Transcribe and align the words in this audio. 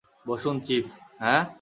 বসুন, 0.27 0.55
চিফ। 0.59 0.85